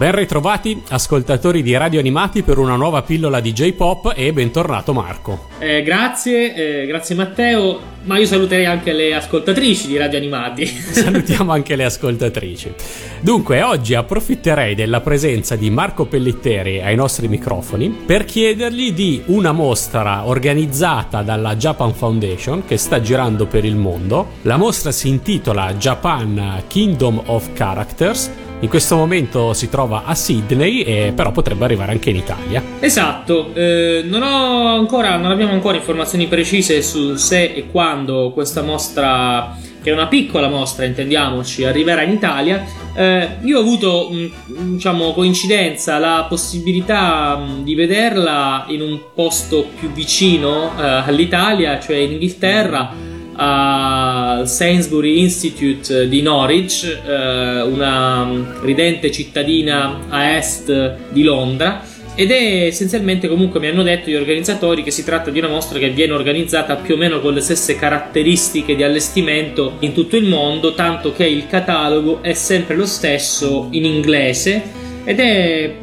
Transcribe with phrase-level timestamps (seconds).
[0.00, 5.48] Ben ritrovati ascoltatori di Radio Animati per una nuova pillola di J-Pop e bentornato Marco.
[5.58, 10.64] Eh, grazie, eh, grazie Matteo, ma io saluterei anche le ascoltatrici di Radio Animati.
[10.90, 12.72] Salutiamo anche le ascoltatrici.
[13.20, 19.52] Dunque, oggi approfitterei della presenza di Marco Pellitteri ai nostri microfoni per chiedergli di una
[19.52, 24.28] mostra organizzata dalla Japan Foundation che sta girando per il mondo.
[24.44, 30.82] La mostra si intitola Japan Kingdom of Characters in questo momento si trova a Sydney,
[30.82, 32.62] e però potrebbe arrivare anche in Italia.
[32.80, 39.56] Esatto, eh, non, ancora, non abbiamo ancora informazioni precise su se e quando questa mostra,
[39.82, 42.64] che è una piccola mostra, intendiamoci, arriverà in Italia.
[42.94, 49.68] Eh, io ho avuto, mh, diciamo, coincidenza, la possibilità mh, di vederla in un posto
[49.78, 59.10] più vicino eh, all'Italia, cioè in Inghilterra al Sainsbury Institute di Norwich, eh, una ridente
[59.10, 61.82] cittadina a est di Londra.
[62.14, 65.78] Ed è essenzialmente, comunque, mi hanno detto gli organizzatori che si tratta di una mostra
[65.78, 70.26] che viene organizzata più o meno con le stesse caratteristiche di allestimento in tutto il
[70.26, 74.62] mondo, tanto che il catalogo è sempre lo stesso in inglese
[75.04, 75.74] ed è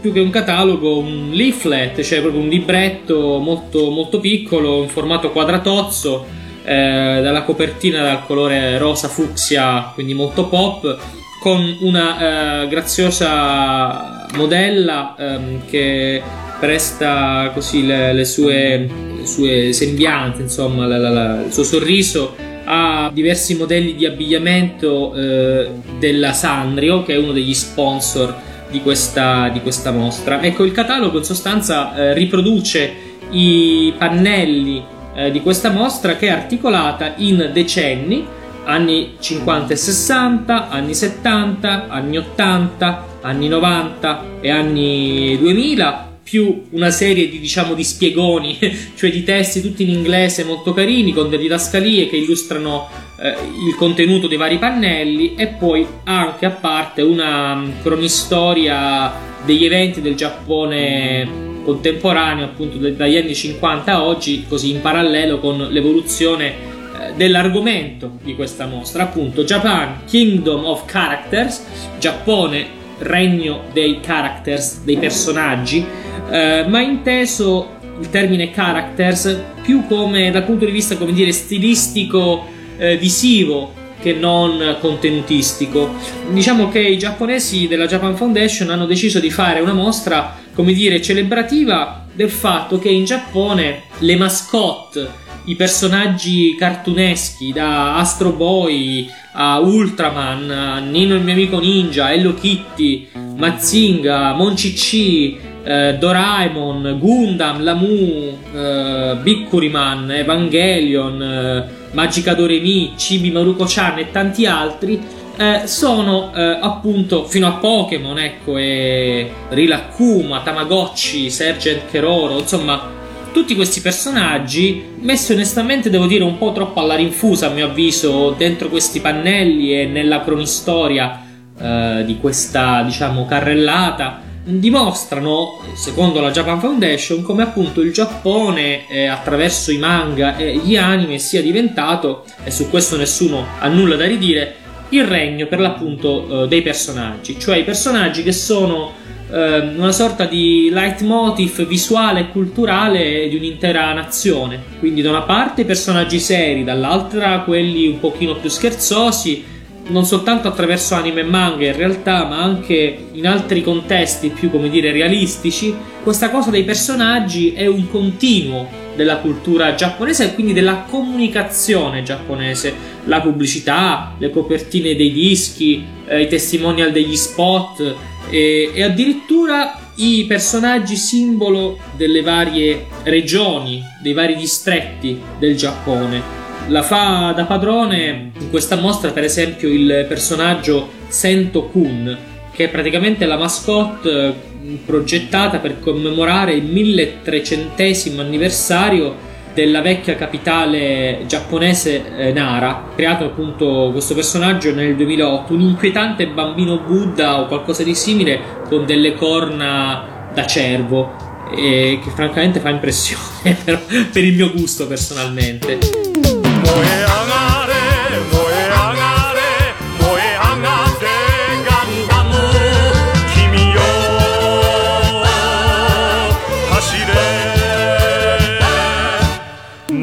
[0.00, 5.30] più che un catalogo, un leaflet, cioè proprio un libretto molto, molto piccolo in formato
[5.30, 10.98] quadratozzo eh, dalla copertina dal colore rosa fucsia, quindi molto pop,
[11.40, 16.22] con una eh, graziosa modella ehm, che
[16.60, 22.36] presta così le, le, sue, le sue, sembianze, insomma, la, la, la, il suo sorriso
[22.64, 25.68] a diversi modelli di abbigliamento eh,
[25.98, 28.34] della Sandrio, che è uno degli sponsor
[28.70, 30.40] di questa, di questa mostra.
[30.40, 32.92] Ecco, il catalogo in sostanza eh, riproduce
[33.30, 38.26] i pannelli eh, di questa mostra che è articolata in decenni,
[38.64, 46.90] anni 50 e 60, anni 70, anni 80, anni 90 e anni 2000 più una
[46.90, 48.58] serie di diciamo di spiegoni,
[48.94, 52.88] cioè di testi tutti in inglese molto carini con delle didascalie che illustrano
[53.20, 53.30] eh,
[53.68, 59.12] il contenuto dei vari pannelli e poi anche a parte una mm, cronistoria
[59.44, 65.68] degli eventi del Giappone contemporaneo appunto dagli anni 50 a oggi, così in parallelo con
[65.70, 71.64] l'evoluzione eh, dell'argomento di questa mostra, appunto Japan Kingdom of Characters,
[71.98, 75.84] Giappone regno dei characters, dei personaggi,
[76.30, 82.46] eh, ma inteso il termine characters più come dal punto di vista come dire stilistico
[82.78, 85.94] eh, visivo che non contenutistico.
[86.30, 91.00] Diciamo che i giapponesi della Japan Foundation hanno deciso di fare una mostra come dire,
[91.00, 99.58] celebrativa del fatto che in Giappone le mascotte, i personaggi cartuneschi, da Astro Boy a
[99.58, 108.38] Ultraman, a Nino il mio amico ninja, Hello Kitty, Mazinga, Moncici, eh, Doraemon, Gundam, Lamu,
[108.54, 115.00] eh, Bikkuriman, Evangelion, eh, Magica Doremi, Chibi Maruko-chan e tanti altri
[115.36, 123.00] eh, sono eh, appunto fino a Pokémon, ecco, e Rilakkuma, Tamagotchi, Sergeant Keroro, insomma,
[123.32, 128.34] tutti questi personaggi messi onestamente devo dire un po' troppo alla rinfusa a mio avviso
[128.36, 131.24] dentro questi pannelli e nella cronistoria
[131.58, 139.06] eh, di questa diciamo carrellata dimostrano secondo la Japan Foundation come appunto il Giappone eh,
[139.06, 144.04] attraverso i manga e gli anime sia diventato e su questo nessuno ha nulla da
[144.04, 144.56] ridire
[144.92, 148.92] il regno per l'appunto eh, dei personaggi, cioè i personaggi che sono
[149.30, 154.62] eh, una sorta di leitmotiv visuale e culturale di un'intera nazione.
[154.78, 159.44] Quindi da una parte i personaggi seri, dall'altra quelli un pochino più scherzosi,
[159.88, 164.68] non soltanto attraverso anime e manga in realtà, ma anche in altri contesti più, come
[164.68, 165.74] dire, realistici.
[166.02, 172.74] Questa cosa dei personaggi è un continuo della cultura giapponese e quindi della comunicazione giapponese.
[173.04, 177.94] La pubblicità, le copertine dei dischi, eh, i testimonial degli spot
[178.30, 186.40] e, e addirittura i personaggi simbolo delle varie regioni, dei vari distretti del Giappone.
[186.68, 192.16] La fa da padrone in questa mostra, per esempio, il personaggio Sento Kun,
[192.52, 194.50] che è praticamente la mascotte
[194.84, 204.14] progettata per commemorare il 1300 anniversario della vecchia capitale giapponese eh, Nara, creato appunto questo
[204.14, 210.46] personaggio nel 2008, un inquietante bambino Buddha o qualcosa di simile con delle corna da
[210.46, 211.30] cervo.
[211.54, 215.78] che francamente fa impressione per, per il mio gusto personalmente.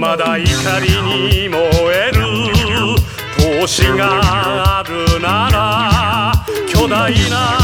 [0.09, 0.43] まだ怒
[0.79, 1.59] りに燃
[1.93, 2.23] える。
[3.37, 6.33] 闘志があるなら
[6.67, 7.58] 巨大な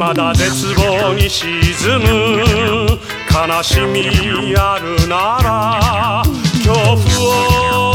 [0.00, 1.50] まだ絶望に沈
[1.98, 2.98] む。
[3.30, 6.22] 悲しみあるなら
[6.64, 7.89] 恐怖を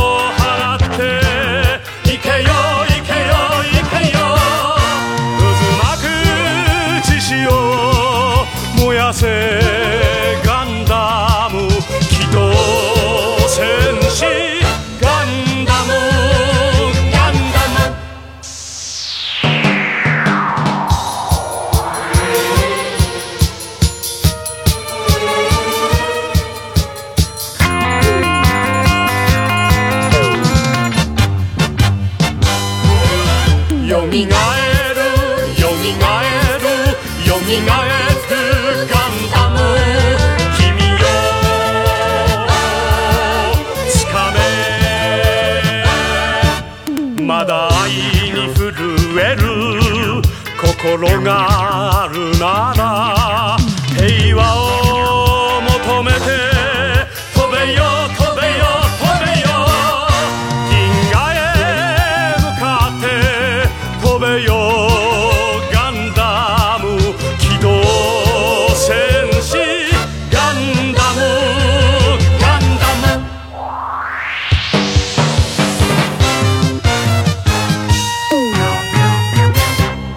[34.16, 35.02] みがえる
[35.62, 36.26] よみがえ
[36.64, 36.66] る
[37.28, 37.88] よみがえ
[38.32, 38.34] る
[38.88, 39.54] ガンダム
[40.56, 40.64] 君
[41.02, 41.04] よ。
[43.90, 44.32] つか
[47.18, 48.64] めまだ愛に震
[49.20, 49.44] える
[50.62, 51.28] 心が
[52.04, 53.58] あるなら
[53.98, 54.42] 平和
[54.82, 54.85] を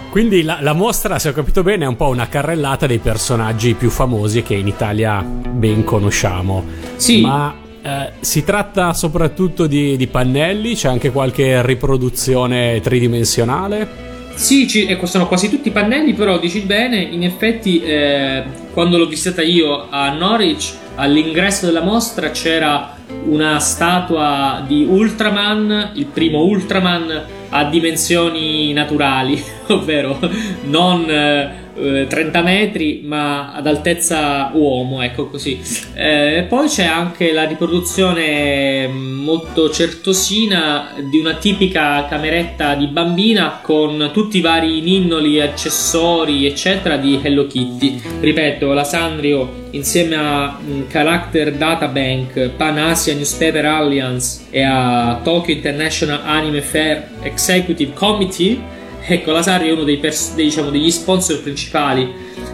[0.09, 3.75] Quindi la, la mostra, se ho capito bene, è un po' una carrellata dei personaggi
[3.75, 6.63] più famosi che in Italia ben conosciamo.
[6.95, 7.21] Sì.
[7.21, 10.73] Ma eh, si tratta soprattutto di, di pannelli?
[10.75, 14.17] C'è anche qualche riproduzione tridimensionale?
[14.33, 19.07] Sì, ci, ecco, sono quasi tutti pannelli, però dici bene, in effetti eh, quando l'ho
[19.07, 22.95] visitata io a Norwich, all'ingresso della mostra c'era
[23.25, 30.19] una statua di Ultraman, il primo Ultraman a dimensioni naturali, ovvero
[30.65, 35.59] non eh, eh, 30 metri ma ad altezza uomo, ecco così.
[35.93, 44.09] Eh, poi c'è anche la riproduzione molto certosina di una tipica cameretta di bambina con
[44.13, 48.01] tutti i vari ninnoli, accessori, eccetera di Hello Kitty.
[48.19, 55.19] Ripeto, la Sanrio insieme a mm, Character Data Bank, Pan Asia Newspaper Alliance e a
[55.23, 58.77] Tokyo International Anime Fair Executive Committee
[59.11, 62.11] Ecco, la Sari è uno dei, pers- dei, diciamo, degli sponsor principali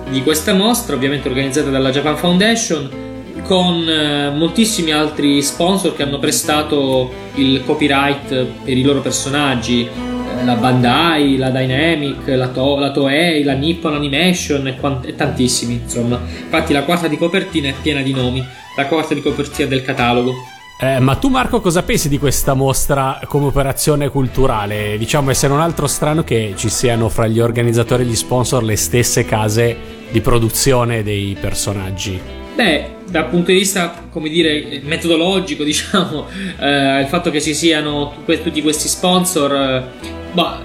[0.10, 2.90] di questa mostra, ovviamente organizzata dalla Japan Foundation,
[3.44, 9.84] con eh, moltissimi altri sponsor che hanno prestato il copyright per i loro personaggi.
[9.86, 15.16] eh, La Bandai, la Dynamic, la, to- la Toei, la Nippon Animation e, quant- e
[15.16, 16.20] tantissimi, insomma.
[16.44, 18.44] Infatti la quarta di copertina è piena di nomi,
[18.78, 20.34] la quarta di copertina del catalogo.
[20.78, 24.98] Eh, ma tu Marco cosa pensi di questa mostra come operazione culturale?
[24.98, 28.62] Diciamo, è se non altro strano che ci siano fra gli organizzatori e gli sponsor
[28.62, 29.78] le stesse case
[30.12, 32.20] di produzione dei personaggi.
[32.56, 36.26] Beh, dal punto di vista, come dire, metodologico, diciamo,
[36.60, 39.84] eh, il fatto che ci siano tutti questi sponsor, eh,
[40.34, 40.60] bah,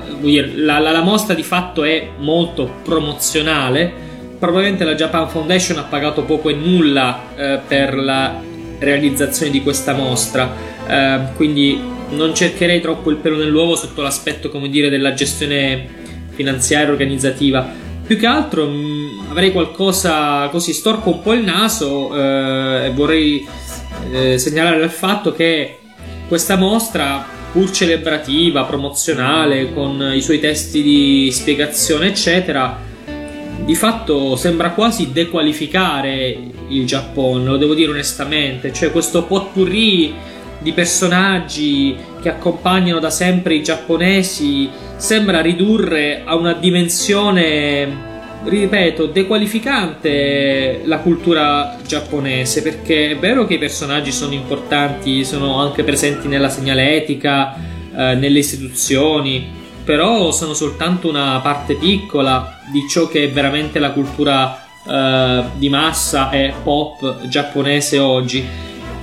[0.57, 4.09] la, la- la mostra di fatto è molto promozionale.
[4.41, 8.49] Probabilmente la Japan Foundation ha pagato poco e nulla eh, per la
[8.81, 10.53] realizzazione di questa mostra,
[10.89, 15.87] eh, quindi non cercherei troppo il pelo nell'uovo sotto l'aspetto, come dire, della gestione
[16.31, 17.89] finanziaria organizzativa.
[18.05, 23.47] Più che altro mh, avrei qualcosa così storco un po' il naso eh, e vorrei
[24.11, 25.79] eh, segnalare il fatto che
[26.27, 32.89] questa mostra, pur celebrativa, promozionale, con i suoi testi di spiegazione, eccetera,
[33.65, 36.39] di fatto sembra quasi dequalificare
[36.69, 40.15] il Giappone, lo devo dire onestamente, cioè questo potpourri
[40.59, 48.09] di personaggi che accompagnano da sempre i giapponesi sembra ridurre a una dimensione
[48.45, 55.83] ripeto, dequalificante la cultura giapponese perché è vero che i personaggi sono importanti, sono anche
[55.85, 63.25] presenti nella segnaletica, eh, nelle istituzioni, però sono soltanto una parte piccola di ciò che
[63.25, 68.45] è veramente la cultura eh, di massa e pop giapponese oggi.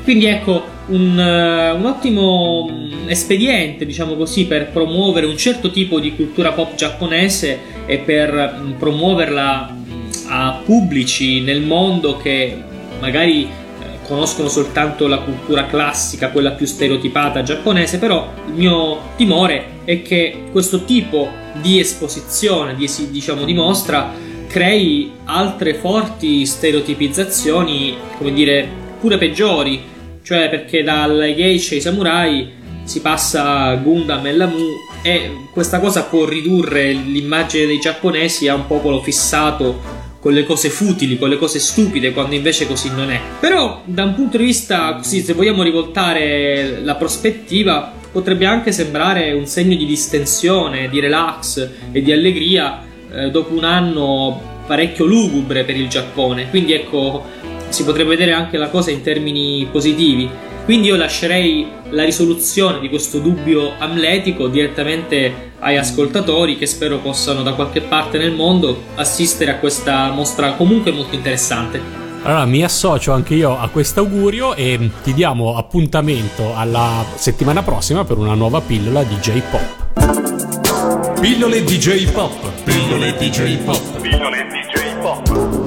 [0.04, 6.00] Quindi ecco, un, uh, un, ottimo mm, espediente, diciamo così, per promuovere un certo tipo
[6.00, 12.58] di cultura pop giapponese e per um, promuoverla mm, a pubblici nel mondo che
[13.00, 13.67] magari eh,
[14.08, 20.46] conoscono soltanto la cultura classica, quella più stereotipata giapponese, però il mio timore è che
[20.52, 21.30] questo tipo
[21.62, 24.12] di esposizione, di, diciamo, di mostra,
[24.48, 28.68] crei altre forti stereotipizzazioni, come dire,
[29.00, 29.96] pure peggiori.
[30.24, 32.52] Cioè perché dal geisha ai samurai
[32.84, 34.66] si passa a Gundam e Lamu
[35.02, 39.97] e questa cosa può ridurre l'immagine dei giapponesi a un popolo fissato
[40.28, 43.18] con le cose futili, con le cose stupide, quando invece così non è.
[43.40, 49.32] Però da un punto di vista, così, se vogliamo rivoltare la prospettiva, potrebbe anche sembrare
[49.32, 55.64] un segno di distensione, di relax e di allegria eh, dopo un anno parecchio lugubre
[55.64, 56.50] per il Giappone.
[56.50, 57.24] Quindi ecco,
[57.70, 60.30] si potrebbe vedere anche la cosa in termini positivi.
[60.66, 67.44] Quindi io lascerei la risoluzione di questo dubbio amletico direttamente ai ascoltatori che spero possano
[67.44, 72.06] da qualche parte nel mondo assistere a questa mostra comunque molto interessante.
[72.24, 78.04] Allora mi associo anche io a questo augurio e ti diamo appuntamento alla settimana prossima
[78.04, 79.86] per una nuova pillola di J-Pop.
[81.20, 82.64] Pillole DJ Pop.
[82.64, 84.02] Pillole DJ Pop.
[84.02, 85.66] Pillole DJ Pop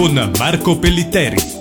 [0.00, 1.59] con Marco Pellitteri.